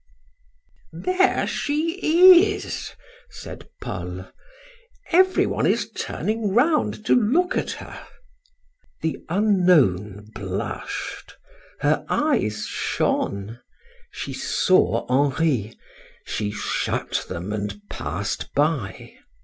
[0.93, 1.99] "There she
[2.53, 2.93] is,"
[3.29, 4.29] said Paul.
[5.11, 8.07] "Every one is turning round to look at her."
[9.03, 11.37] The unknown blushed,
[11.81, 13.59] her eyes shone;
[14.09, 15.77] she saw Henri,
[16.25, 19.13] she shut them and passed by.